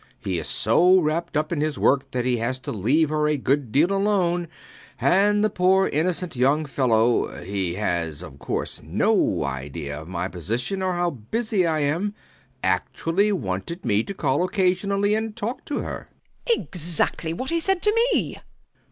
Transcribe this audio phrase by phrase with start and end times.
[0.19, 3.37] He is so wrapped up in his work that he has to leave her a
[3.37, 4.47] good deal alone;
[4.99, 10.81] and the poor innocent young fellow he has of course no idea of my position
[10.81, 12.15] or how busy I am
[12.63, 16.09] actually wanted me to call occasionally and talk to her.
[16.47, 16.63] WALPOLE.
[16.63, 18.39] Exactly what he said to me!